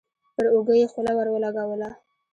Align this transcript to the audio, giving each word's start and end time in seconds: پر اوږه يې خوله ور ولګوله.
پر 0.35 0.45
اوږه 0.53 0.73
يې 0.79 0.85
خوله 0.91 1.13
ور 1.15 1.27
ولګوله. 1.31 1.89